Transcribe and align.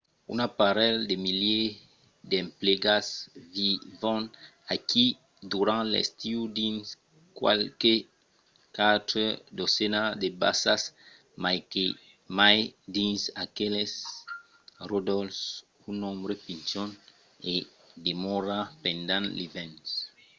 un 0.33 0.41
parelh 0.61 0.99
de 1.09 1.15
milièrs 1.25 1.75
d'emplegats 2.29 3.07
vivon 3.55 4.21
aquí 4.75 5.05
durant 5.53 5.83
l’estiu 5.93 6.39
dins 6.59 6.83
qualques 7.39 8.05
quatre 8.77 9.23
dotzenas 9.57 10.09
de 10.21 10.27
basas 10.41 10.81
mai 11.43 11.57
que 11.71 11.85
mai 12.39 12.57
dins 12.97 13.19
aqueles 13.45 13.91
ròdols; 14.89 15.37
un 15.89 15.95
nombre 16.05 16.33
pichon 16.45 16.89
i 17.53 17.55
demòra 18.07 18.59
pendent 18.85 19.27
l’ivèrn 19.37 19.71